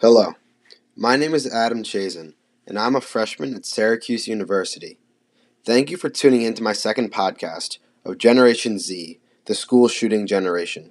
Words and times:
Hello, 0.00 0.34
my 0.96 1.14
name 1.14 1.34
is 1.34 1.46
Adam 1.46 1.84
Chazen, 1.84 2.34
and 2.66 2.76
I'm 2.76 2.96
a 2.96 3.00
freshman 3.00 3.54
at 3.54 3.64
Syracuse 3.64 4.26
University. 4.26 4.98
Thank 5.64 5.92
you 5.92 5.96
for 5.96 6.08
tuning 6.08 6.42
in 6.42 6.54
to 6.54 6.62
my 6.64 6.72
second 6.72 7.12
podcast 7.12 7.78
of 8.04 8.18
Generation 8.18 8.80
Z, 8.80 9.20
the 9.44 9.54
school 9.54 9.86
shooting 9.86 10.26
generation. 10.26 10.90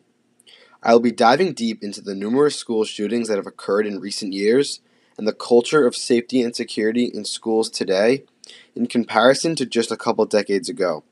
I 0.82 0.94
will 0.94 1.02
be 1.02 1.12
diving 1.12 1.52
deep 1.52 1.84
into 1.84 2.00
the 2.00 2.16
numerous 2.16 2.56
school 2.56 2.86
shootings 2.86 3.28
that 3.28 3.36
have 3.36 3.46
occurred 3.46 3.86
in 3.86 4.00
recent 4.00 4.32
years 4.32 4.80
and 5.18 5.28
the 5.28 5.34
culture 5.34 5.86
of 5.86 5.98
safety 5.98 6.42
and 6.42 6.56
security 6.56 7.12
in 7.14 7.26
schools 7.26 7.70
today 7.70 8.24
in 8.74 8.88
comparison 8.88 9.54
to 9.58 9.66
just 9.66 9.92
a 9.92 9.98
couple 9.98 10.26
decades 10.26 10.70
ago. 10.70 11.04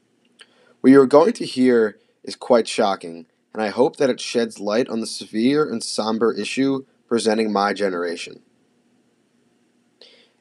What 0.85 0.91
you 0.91 1.01
are 1.01 1.07
going 1.07 1.33
to 1.33 1.45
hear 1.45 1.97
is 2.23 2.35
quite 2.35 2.67
shocking, 2.67 3.25
and 3.53 3.63
I 3.63 3.69
hope 3.69 3.95
that 3.95 4.11
it 4.11 4.19
sheds 4.19 4.59
light 4.59 4.87
on 4.87 4.99
the 4.99 5.07
severe 5.07 5.67
and 5.67 5.83
somber 5.83 6.31
issue 6.31 6.85
presenting 7.07 7.51
my 7.51 7.73
generation. 7.73 8.43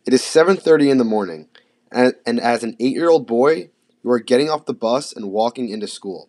It 0.04 0.12
is 0.12 0.20
7:30 0.20 0.90
in 0.90 0.98
the 0.98 1.02
morning, 1.02 1.48
and, 1.90 2.12
and 2.26 2.38
as 2.38 2.62
an 2.62 2.76
8-year-old 2.78 3.26
boy, 3.26 3.70
you 4.02 4.10
are 4.10 4.18
getting 4.18 4.50
off 4.50 4.66
the 4.66 4.74
bus 4.74 5.14
and 5.14 5.32
walking 5.32 5.70
into 5.70 5.88
school. 5.88 6.28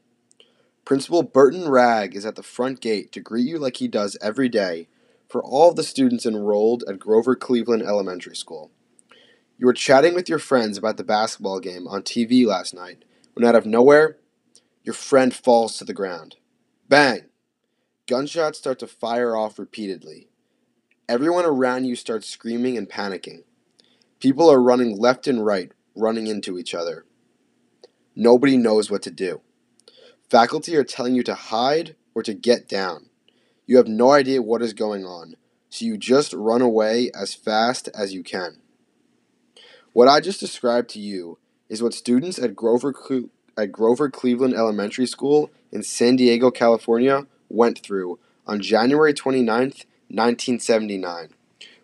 Principal 0.86 1.22
Burton 1.22 1.68
Wragg 1.68 2.16
is 2.16 2.26
at 2.26 2.36
the 2.36 2.42
front 2.42 2.80
gate 2.80 3.12
to 3.12 3.20
greet 3.20 3.50
you 3.50 3.60
like 3.60 3.76
he 3.76 3.90
does 3.90 4.18
every 4.22 4.48
day 4.48 4.88
for 5.28 5.44
all 5.44 5.74
the 5.74 5.84
students 5.84 6.26
enrolled 6.26 6.86
at 6.88 7.00
Grover 7.00 7.36
Cleveland 7.36 7.84
Elementary 7.84 8.38
School. 8.38 8.72
You 9.58 9.66
were 9.66 9.74
chatting 9.74 10.14
with 10.14 10.30
your 10.30 10.40
friends 10.40 10.78
about 10.78 10.96
the 10.96 11.04
basketball 11.04 11.60
game 11.60 11.86
on 11.86 12.02
TV 12.02 12.46
last 12.46 12.74
night 12.74 13.04
when 13.36 13.46
out 13.46 13.56
of 13.56 13.66
nowhere, 13.66 14.18
your 14.84 14.94
friend 14.94 15.34
falls 15.34 15.78
to 15.78 15.86
the 15.86 15.94
ground. 15.94 16.38
Bang! 16.88 17.26
Gunshots 18.08 18.58
start 18.58 18.80
to 18.80 18.88
fire 18.88 19.36
off 19.36 19.60
repeatedly. 19.60 20.30
Everyone 21.10 21.46
around 21.46 21.86
you 21.86 21.96
starts 21.96 22.30
screaming 22.30 22.78
and 22.78 22.90
panicking. 22.90 23.44
People 24.20 24.50
are 24.50 24.62
running 24.62 24.98
left 24.98 25.28
and 25.28 25.46
right, 25.46 25.72
running 25.96 26.28
into 26.28 26.58
each 26.58 26.74
other. 26.74 27.06
Nobody 28.16 28.56
knows 28.56 28.90
what 28.90 29.02
to 29.04 29.12
do. 29.12 29.42
Faculty 30.30 30.76
are 30.78 30.84
telling 30.84 31.14
you 31.14 31.24
to 31.24 31.36
hide 31.36 31.96
or 32.16 32.24
to 32.24 32.34
get 32.34 32.70
down. 32.70 33.10
You 33.68 33.78
have 33.78 33.88
no 33.88 34.12
idea 34.12 34.42
what 34.42 34.62
is 34.62 34.74
going 34.74 35.04
on, 35.04 35.36
so 35.70 35.84
you 35.84 35.98
just 35.98 36.34
run 36.34 36.62
away 36.62 37.12
as 37.14 37.34
fast 37.34 37.90
as 37.94 38.14
you 38.14 38.24
can. 38.24 38.62
What 39.92 40.08
I 40.08 40.22
just 40.22 40.40
described 40.40 40.90
to 40.92 41.00
you 41.00 41.38
is 41.70 41.82
what 41.82 41.94
students 41.94 42.40
at 42.40 42.56
Grover, 42.56 42.94
at 43.58 43.72
Grover 43.72 44.10
Cleveland 44.10 44.54
Elementary 44.54 45.06
School 45.06 45.50
in 45.72 45.84
San 45.84 46.16
Diego, 46.16 46.52
California 46.52 47.26
went 47.50 47.80
through 47.80 48.20
on 48.48 48.62
January 48.62 49.14
29th, 49.14 49.86
1979, 50.08 51.30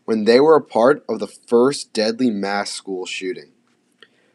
when 0.05 0.25
they 0.25 0.39
were 0.39 0.55
a 0.55 0.61
part 0.61 1.03
of 1.09 1.19
the 1.19 1.27
first 1.27 1.91
deadly 1.93 2.29
mass 2.29 2.71
school 2.71 3.05
shooting. 3.05 3.51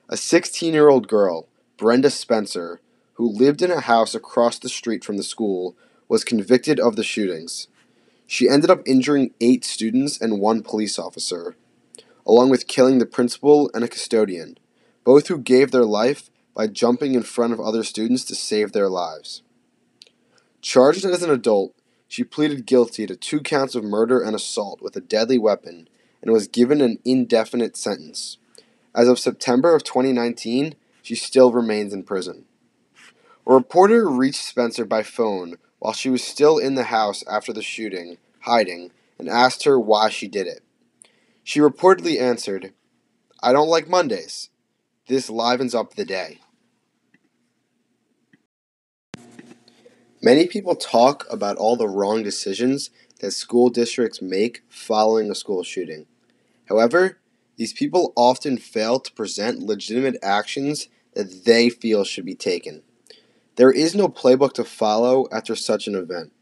A 0.09 0.17
16 0.17 0.73
year 0.75 0.89
old 0.89 1.09
girl, 1.09 1.49
Brenda 1.77 2.11
Spencer, 2.11 2.81
who 3.15 3.29
lived 3.29 3.63
in 3.63 3.71
a 3.71 3.81
house 3.81 4.15
across 4.15 4.59
the 4.59 4.69
street 4.69 5.05
from 5.05 5.17
the 5.17 5.23
school, 5.23 5.77
was 6.09 6.25
convicted 6.25 6.79
of 6.79 6.97
the 6.97 7.05
shootings. 7.05 7.69
She 8.27 8.49
ended 8.49 8.71
up 8.71 8.83
injuring 8.87 9.33
eight 9.41 9.65
students 9.65 10.21
and 10.21 10.41
one 10.41 10.63
police 10.63 10.99
officer, 10.99 11.57
along 12.27 12.51
with 12.51 12.67
killing 12.67 12.99
the 12.99 13.07
principal 13.07 13.71
and 13.73 13.85
a 13.85 13.89
custodian, 13.89 14.59
both 15.07 15.29
who 15.29 15.39
gave 15.39 15.71
their 15.71 15.85
life 15.85 16.31
by 16.53 16.67
jumping 16.67 17.15
in 17.15 17.23
front 17.23 17.53
of 17.53 17.61
other 17.61 17.85
students 17.85 18.25
to 18.25 18.35
save 18.35 18.73
their 18.73 18.89
lives. 18.89 19.43
Charged 20.61 21.05
as 21.05 21.23
an 21.23 21.31
adult, 21.31 21.75
she 22.09 22.25
pleaded 22.25 22.67
guilty 22.67 23.07
to 23.07 23.15
two 23.15 23.39
counts 23.39 23.77
of 23.77 23.85
murder 23.85 24.21
and 24.21 24.35
assault 24.35 24.83
with 24.83 24.97
a 24.97 25.01
deadly 25.01 25.39
weapon 25.39 25.89
and 26.21 26.33
was 26.33 26.49
given 26.49 26.81
an 26.81 26.99
indefinite 27.05 27.77
sentence. 27.77 28.39
As 28.97 29.07
of 29.07 29.21
September 29.21 29.77
of 29.77 29.85
2019, 29.85 30.75
she 31.03 31.15
still 31.15 31.53
remains 31.53 31.95
in 31.95 32.03
prison. 32.03 32.45
A 33.47 33.55
reporter 33.55 34.09
reached 34.09 34.43
Spencer 34.43 34.85
by 34.85 35.05
phone 35.05 35.55
while 35.79 35.93
she 35.93 36.11
was 36.11 36.25
still 36.25 36.59
in 36.59 36.75
the 36.75 36.85
house 36.85 37.23
after 37.31 37.53
the 37.53 37.63
shooting, 37.63 38.19
hiding, 38.41 38.91
and 39.21 39.29
asked 39.29 39.63
her 39.65 39.79
why 39.79 40.09
she 40.09 40.27
did 40.27 40.49
it. 40.49 40.65
She 41.45 41.61
reportedly 41.61 42.21
answered, 42.21 42.73
I 43.41 43.53
don't 43.53 43.69
like 43.69 43.89
Mondays. 43.89 44.51
This 45.09 45.31
livens 45.31 45.73
up 45.73 45.95
the 45.95 46.05
day. 46.05 46.41
Many 50.21 50.49
people 50.49 50.75
talk 50.75 51.25
about 51.31 51.57
all 51.57 51.77
the 51.77 51.89
wrong 51.89 52.25
decisions 52.25 52.91
that 53.21 53.31
school 53.31 53.69
districts 53.69 54.21
make 54.21 54.63
following 54.69 55.31
a 55.31 55.35
school 55.37 55.63
shooting. 55.63 56.07
However, 56.69 57.19
these 57.57 57.73
people 57.73 58.13
often 58.17 58.59
fail 58.59 58.99
to 58.99 59.13
present 59.13 59.61
legitimate 59.61 60.17
actions 60.25 60.89
that 61.15 61.45
they 61.45 61.71
feel 61.71 62.03
should 62.03 62.27
be 62.27 62.35
taken. 62.35 62.83
There 63.55 63.71
is 63.71 63.95
no 63.95 64.09
playbook 64.09 64.55
to 64.55 64.65
follow 64.65 65.29
after 65.31 65.55
such 65.55 65.87
an 65.87 65.95
event. 65.95 66.33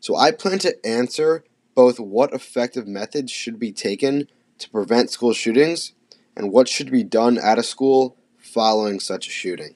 So 0.00 0.16
I 0.16 0.32
plan 0.32 0.58
to 0.60 0.84
answer 0.84 1.44
both 1.76 2.00
what 2.00 2.34
effective 2.34 2.88
methods 2.88 3.30
should 3.30 3.60
be 3.60 3.70
taken 3.70 4.28
to 4.58 4.70
prevent 4.70 5.10
school 5.10 5.32
shootings 5.32 5.92
and 6.36 6.52
what 6.52 6.68
should 6.68 6.90
be 6.90 7.04
done 7.04 7.38
at 7.38 7.58
a 7.58 7.62
school 7.62 8.16
following 8.38 9.00
such 9.00 9.28
a 9.28 9.30
shooting. 9.30 9.75